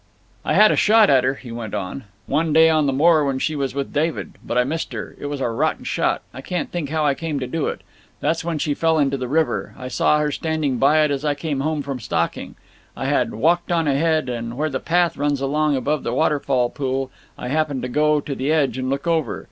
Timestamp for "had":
0.55-0.71, 13.05-13.31